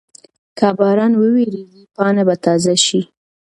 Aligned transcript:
که 0.57 0.67
باران 0.79 1.13
وورېږي 1.17 1.81
پاڼه 1.95 2.23
به 2.27 2.35
تازه 2.45 2.75
شي. 2.85 3.01